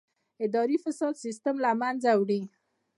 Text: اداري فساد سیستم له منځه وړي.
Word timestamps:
اداري 0.45 0.77
فساد 0.83 1.13
سیستم 1.25 1.55
له 1.63 1.71
منځه 1.81 2.11
وړي. 2.19 2.41